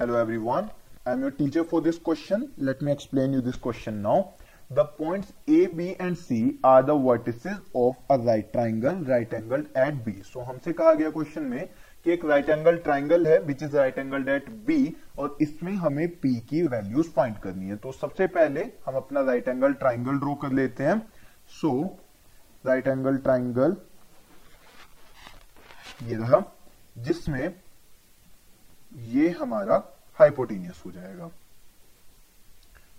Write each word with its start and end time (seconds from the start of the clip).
Hello 0.00 0.14
everyone. 0.16 0.70
I 1.04 1.12
am 1.12 1.20
your 1.20 1.30
teacher 1.30 1.62
for 1.62 1.82
this 1.82 1.98
question. 1.98 2.50
Let 2.56 2.80
me 2.80 2.90
explain 2.90 3.34
you 3.34 3.42
this 3.42 3.56
question 3.56 4.00
now. 4.00 4.32
The 4.70 4.84
points 4.86 5.34
A, 5.46 5.66
B 5.66 5.94
and 6.00 6.16
C 6.16 6.56
are 6.64 6.82
the 6.82 6.94
vertices 6.94 7.60
of 7.74 7.96
a 8.08 8.16
right 8.18 8.50
triangle, 8.50 8.94
right 9.10 9.30
angled 9.34 9.66
at 9.74 10.02
B. 10.02 10.14
So 10.22 10.46
हमसे 10.46 10.72
कहा 10.72 10.94
गया 10.94 11.10
question 11.10 11.42
में 11.50 11.68
कि 12.06 12.12
एक 12.12 12.24
right 12.30 12.48
angle 12.50 12.76
triangle 12.88 13.26
है 13.26 13.38
which 13.44 13.62
is 13.62 13.76
right 13.76 13.98
angle 13.98 14.28
at 14.36 14.50
B 14.66 14.80
और 15.18 15.36
इसमें 15.42 15.72
हमें 15.84 16.08
पी 16.20 16.34
की 16.50 16.66
वैल्यूज़ 16.78 17.10
फाइंड 17.16 17.38
करनी 17.44 17.68
है 17.68 17.76
तो 17.84 17.92
सबसे 18.00 18.26
पहले 18.40 18.68
हम 18.86 18.96
अपना 19.04 19.20
राइट 19.30 19.48
एंगल 19.48 19.72
ट्राइंगल 19.84 20.18
ड्रॉ 20.20 20.34
कर 20.42 20.52
लेते 20.62 20.84
हैं 20.84 21.00
सो 21.60 21.78
राइट 22.64 22.88
एंगल 22.88 23.18
ट्राइंगल 23.28 23.76
ये 26.04 26.16
रहा 26.16 26.44
जिसमें 26.98 27.52
ये 28.92 29.28
हमारा 29.30 29.82
हाइपोटीनियस 30.18 30.82
हो 30.86 30.90
जाएगा। 30.92 31.30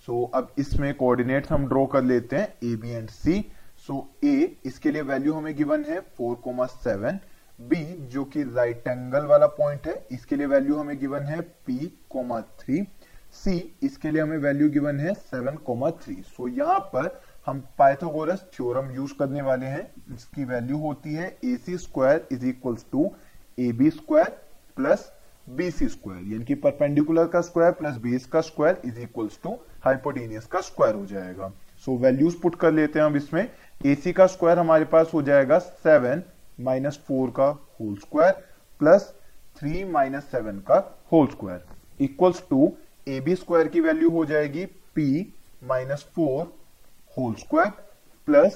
सो 0.07 0.21
so, 0.23 0.35
अब 0.35 0.53
इसमें 0.57 0.93
कोऑर्डिनेट्स 0.93 1.51
हम 1.51 1.67
ड्रॉ 1.67 1.85
कर 1.85 2.03
लेते 2.03 2.35
हैं 2.35 2.53
ए 2.63 2.75
बी 2.75 2.89
एंड 2.89 3.09
सी 3.09 3.43
सो 3.87 4.07
ए 4.23 4.57
इसके 4.65 4.91
लिए 4.91 5.01
वैल्यू 5.01 5.33
हमें 5.33 5.55
गिवन 5.57 5.83
है 5.83 5.99
फोर 6.17 6.35
कोमा 6.35 6.65
सेवन 6.65 7.19
बी 7.59 7.83
जो 8.11 8.23
कि 8.25 8.43
राइट 8.45 8.87
एंगल 8.87 9.25
वाला 9.25 9.47
पॉइंट 9.57 9.87
है 9.87 9.95
इसके 10.11 10.35
लिए 10.35 10.45
वैल्यू 10.47 10.75
हमें 10.77 10.97
गिवन 10.99 11.23
है 11.23 11.39
पी 11.41 11.77
कोमा 12.09 12.39
थ्री 12.59 12.81
सी 13.33 13.57
इसके 13.83 14.11
लिए 14.11 14.21
हमें 14.21 14.37
वैल्यू 14.37 14.69
गिवन 14.69 14.99
है 14.99 15.13
सेवन 15.13 15.55
कोमा 15.65 15.89
थ्री 16.01 16.15
सो 16.27 16.47
यहाँ 16.47 16.79
पर 16.93 17.21
हम 17.47 17.59
पाइथागोरस 17.77 18.45
थ्योरम 18.53 18.91
यूज़ 18.91 19.13
करने 19.19 19.41
वाले 19.41 19.65
हैं। 19.65 19.83
इसकी 20.15 20.45
वैल्यू 20.45 20.77
होती 20.77 21.13
है 21.13 21.27
A 21.45 21.55
C 21.57 21.77
square 21.77 22.27
is 22.31 22.45
equal 22.45 22.75
to 22.91 23.09
A 23.57 23.71
B 23.71 23.89
square 23.91 24.29
plus 24.77 25.11
B 25.47 25.69
C 25.71 25.87
square 25.87 26.31
यानी 26.31 26.45
कि 26.45 26.55
परपेंडिकुलर 26.55 27.27
का 27.27 27.41
स्क्वायर 27.41 27.71
प्लस 27.71 27.95
बेस 28.01 28.25
का 28.33 28.41
square 28.41 28.81
is 28.85 28.99
equal 28.99 29.29
to 29.43 29.57
hypotenuse 29.85 30.45
का 30.45 30.61
स्क्वायर 30.61 30.95
हो 30.95 31.05
जाएगा। 31.05 31.51
सो 31.85 31.97
वैल्यूज़ 31.97 32.35
पुट 32.41 32.55
कर 32.59 32.71
लेते 32.71 32.99
हैं 32.99 33.05
अब 33.05 33.15
इसमें। 33.15 33.47
ए 33.85 33.95
सी 33.95 34.13
का 34.13 34.27
स्क्वायर 34.27 34.59
हमारे 34.59 34.85
पास 34.85 35.11
हो 35.13 35.21
जाएगा 35.21 35.59
सेवन 35.59 36.23
माइनस 36.61 36.99
फोर 37.07 37.29
का 37.37 37.47
whole 37.79 37.95
square 37.97 38.31
plus 38.79 39.13
three 39.57 39.83
minus 39.91 40.23
seven 40.31 40.59
का 40.67 40.77
whole 41.11 41.27
square 41.27 42.03
equals 42.03 42.43
to 42.49 42.71
A 43.07 43.19
B 43.19 43.35
square 43.35 43.67
की 43.67 43.79
वैल्यू 43.81 44.09
हो 44.09 44.25
जाएगी 44.25 44.65
P 44.95 45.33
minus 45.69 46.05
four 46.15 46.43
whole 47.17 47.33
square 47.35 47.69
plus 48.27 48.55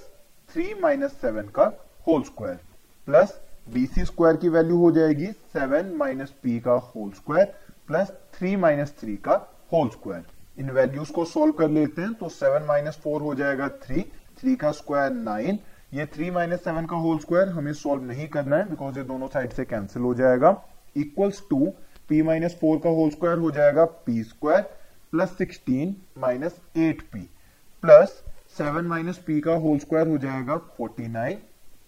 three 0.50 0.74
minus 0.82 1.12
seven 1.22 1.48
का 1.56 1.72
whole 2.08 2.24
square 2.24 2.60
plus 3.08 3.40
B 3.74 3.86
C 3.86 4.04
square 4.06 4.36
की 4.38 4.50
value 4.50 4.78
हो 4.78 4.92
जाएगी 4.92 5.28
seven 5.54 5.94
minus 5.98 6.34
P 6.44 6.60
का 6.60 6.74
whole 6.86 7.12
square 7.12 7.54
plus 7.88 8.12
three 8.34 8.56
minus 8.56 8.94
three 9.00 9.16
का 9.26 9.36
whole 9.74 9.90
square 9.90 10.60
इन 10.60 10.70
वैल्यूज़ 10.72 11.12
को 11.12 11.26
सोल्व 11.26 11.54
कर 11.54 11.70
लेते 11.70 12.02
हैं 12.02 12.14
तो 12.14 12.30
सेवन 12.30 12.66
माइनस 12.68 13.00
फोर 13.04 13.22
हो 13.22 13.34
जाएगा 13.36 13.68
थ्री 13.84 14.02
थ्री 14.40 14.56
का 14.56 14.72
स्क्वायर 14.72 15.12
नाइन 15.14 15.60
ये 15.94 16.06
थ्री 16.14 16.30
माइनस 16.32 16.64
सेवन 16.64 16.86
का 16.86 16.98
होल 16.98 17.20
स्क्वायर 17.20 17.50
हमें 17.50 17.72
सोल्व 17.74 18.04
नहीं 18.04 18.28
करना 18.28 18.58
है 18.58 18.70
बिकॉज़ 18.70 18.98
ये 18.98 19.04
दोनों 19.06 19.28
साइड 19.28 19.54
से 19.54 19.66
कैंसिल 19.66 20.02
हो 20.02 20.14
जाएगा. 20.14 20.56
Equals 20.96 21.42
to 21.50 21.66
P 22.10 22.22
minus 22.22 22.58
four 22.62 22.78
का 22.84 22.90
होल 22.90 23.10
स्क्वायर 23.10 23.38
हो 23.38 23.52
जाएगा 23.52 23.86
P 24.06 24.24
square 24.24 24.62
plus 25.12 25.38
sixteen 25.38 25.96
minus 26.20 26.60
eight 26.78 27.02
P 27.14 27.20
plus 27.84 28.22
seven 28.58 28.86
minus 28.88 29.18
P 29.28 29.40
का 29.42 29.56
होल 29.66 29.80
स्क्वायर 29.80 30.08
हो 30.08 30.18
जाएगा 30.18 30.58
forty 30.78 31.08
nine 31.10 31.38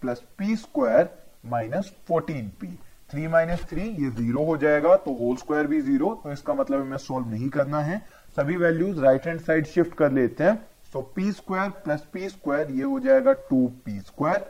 plus 0.02 0.24
P 0.38 0.56
square 0.56 1.10
minus 1.44 1.92
fourteen 2.08 2.48
P. 2.62 2.68
Three 3.10 3.28
minus 3.28 3.64
three, 3.70 3.82
ये 3.82 4.10
zero 4.12 4.44
हो 4.46 4.56
जाएगा 4.58 4.96
तो 4.98 5.14
होल 5.16 5.36
स्क्वायर 5.38 5.68
भी 5.68 5.82
ज़ीरो 5.82 6.14
तो 6.24 6.32
इसका 6.32 6.54
मतलब 6.54 6.82
हमें 6.82 6.98
सोल्व 6.98 7.30
नहीं 7.30 7.50
करना 7.50 7.82
है। 7.82 8.02
सभी 8.38 8.56
values 8.58 9.00
right 9.02 9.28
hand 9.28 9.40
side 9.42 9.66
shift 9.68 9.94
कर 9.98 10.12
लेते 10.12 10.44
हैं। 10.44 10.56
So 10.94 11.02
P 11.16 11.32
square 11.32 11.70
plus 11.84 12.06
P 12.14 12.30
square, 12.30 12.72
ये 12.72 12.84
हो 12.84 13.00
जाएगा 13.00 13.34
two 13.50 13.66
P 13.86 14.00
square. 14.00 14.46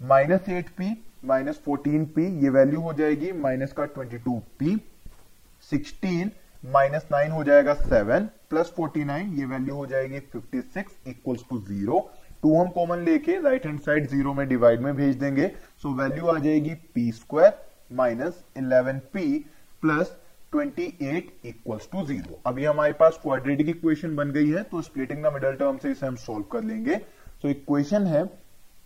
Minus 0.00 0.48
eight 0.48 0.68
P, 0.70 0.96
minus 1.24 1.60
fourteen 1.64 2.04
P, 2.06 2.26
ये 2.42 2.48
वैल्यू 2.50 2.80
हो 2.80 2.92
जाएगी 2.92 3.32
माइनस 3.32 3.72
का 3.72 3.84
twenty 3.86 4.18
two 4.18 4.38
P. 4.58 4.76
Sixteen, 5.70 6.30
minus 6.66 7.06
nine 7.12 7.30
हो 7.32 7.42
जाएगा 7.44 7.74
सेवन, 7.74 8.28
प्लस 8.50 8.72
फोर्टी 8.76 9.04
नाइन, 9.04 9.32
ये 9.34 9.44
वैल्यू 9.46 9.74
हो 9.74 9.86
जाएगी 9.86 10.20
fifty 10.22 10.60
six 10.62 11.08
equals 11.08 11.44
to 11.50 11.60
zero. 11.62 12.00
Two 12.42 12.54
हम 12.56 12.68
कॉमन 12.70 13.04
लेके 13.04 13.38
राइट 13.42 13.66
हैंड 13.66 13.80
साइड 13.80 14.06
ज़ीरो 14.08 14.34
में 14.34 14.46
डिवाइड 14.48 14.80
में 14.80 14.94
भेज 14.96 15.16
देंगे। 15.16 15.46
सो 15.48 15.88
so, 15.88 15.98
वैल्यू 15.98 16.26
आ 16.26 16.38
जाएगी 16.38 16.74
P 16.94 17.10
square 17.12 17.52
minus 17.92 18.42
eleven 18.56 18.98
P 19.12 19.38
plus 19.82 20.16
28 20.54 21.46
equals 21.46 21.88
to 21.92 22.04
zero 22.06 22.40
अभी 22.46 22.64
हमारे 22.64 22.92
पास 23.00 23.18
क्वाड्रेटिक 23.22 23.68
इक्वेशन 23.68 24.14
बन 24.16 24.30
गई 24.32 24.50
है 24.50 24.62
तो 24.70 24.82
स्प्लिटिंग 24.82 25.22
द 25.24 25.32
मिडल 25.34 25.56
टर्म 25.56 25.76
से 25.78 25.90
इसे 25.90 26.06
हम 26.06 26.16
सॉल्व 26.18 26.44
कर 26.52 26.64
लेंगे। 26.64 26.96
तो 27.42 27.48
इक्वेशन 27.48 28.06
है 28.06 28.24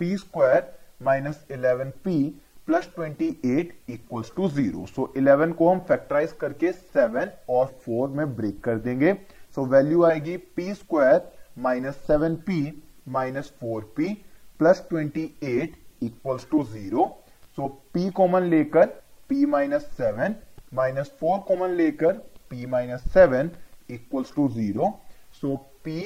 P 0.01 0.17
square 0.17 0.73
minus 1.03 1.47
eleven 1.53 1.91
P 2.05 2.23
plus 2.67 2.89
twenty 2.95 3.29
eight 3.47 3.73
equals 3.91 4.33
to 4.37 4.49
zero 4.51 4.87
so 4.87 5.13
eleven 5.17 5.53
को 5.53 5.71
हम 5.71 5.79
फैक्टराइज 5.89 6.33
करके 6.41 6.73
सेवन 6.73 7.31
और 7.51 7.67
फोर 7.85 8.09
में 8.09 8.35
ब्रेक 8.37 8.63
कर 8.65 8.79
देंगे। 8.79 9.13
सो 9.13 9.61
so, 9.61 9.71
वैल्यू 9.71 10.05
आएगी 10.05 10.37
P 10.37 10.75
square 10.75 11.33
minus 11.59 11.95
seven 12.07 12.35
P 12.47 12.63
minus 13.07 13.53
four 13.61 13.93
P 13.97 14.13
plus 14.61 14.87
twenty 14.91 15.23
eight 15.45 15.77
equals 16.03 16.47
to 16.51 16.65
zero 16.65 17.07
so 17.59 17.69
P 17.95 18.11
common 18.11 18.43
लेकर 18.51 18.87
P 19.31 19.45
minus 19.47 19.83
seven 19.97 20.35
minus 20.75 21.13
four 21.21 21.39
common 21.49 21.75
लेकर 21.77 22.21
p 22.53 22.67
minus 22.71 23.03
seven 23.13 23.51
equals 23.91 24.33
to 24.37 24.49
zero 24.49 24.89
so 25.35 25.55
p 25.87 26.01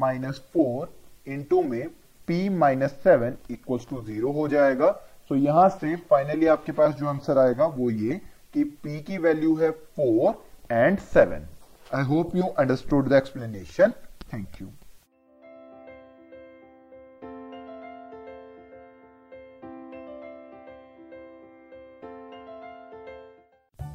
minus 0.00 0.40
four 0.54 0.92
into 1.32 1.62
में 1.62 1.88
p 2.28 2.48
minus 2.58 2.90
seven 3.04 3.36
equals 3.50 3.86
to 3.90 4.00
zero 4.02 4.32
हो 4.32 4.46
जाएगा. 4.48 4.90
सो 4.90 5.34
so, 5.34 5.40
यहाँ 5.40 5.68
से 5.68 5.94
finally 6.10 6.46
आपके 6.46 6.72
पास 6.72 6.94
जो 6.94 7.08
answer 7.08 7.38
आएगा 7.38 7.66
वो 7.76 7.90
ये 7.90 8.20
कि 8.54 8.64
p 8.86 9.00
की 9.06 9.18
वैल्यू 9.18 9.54
है 9.56 9.70
four 9.70 10.42
and 10.72 10.98
seven 10.98 11.46
I 11.94 12.04
hope 12.04 12.36
you 12.36 12.44
understood 12.58 13.08
the 13.08 13.12
explanation 13.12 13.92
thank 14.32 14.60
you 14.60 14.68